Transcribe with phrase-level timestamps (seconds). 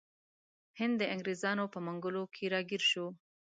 [0.79, 3.05] هند د انګریزانو په منګولو کې راګیر شو.